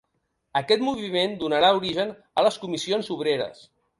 [0.59, 3.63] Aquest moviment donarà origen a les Comissions Obreres.